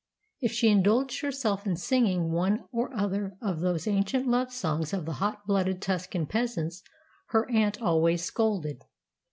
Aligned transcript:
If 0.39 0.51
she 0.51 0.69
indulged 0.69 1.21
herself 1.21 1.67
in 1.67 1.75
singing 1.75 2.31
one 2.31 2.63
or 2.71 2.91
other 2.97 3.37
of 3.39 3.59
those 3.59 3.85
ancient 3.87 4.25
love 4.27 4.51
songs 4.51 4.93
of 4.93 5.05
the 5.05 5.13
hot 5.21 5.45
blooded 5.45 5.79
Tuscan 5.79 6.25
peasants 6.25 6.81
her 7.27 7.47
aunt 7.51 7.79
always 7.83 8.23
scolded. 8.23 8.81